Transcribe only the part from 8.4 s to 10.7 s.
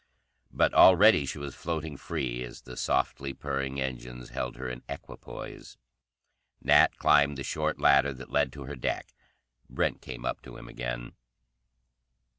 to her deck. Brent came up to him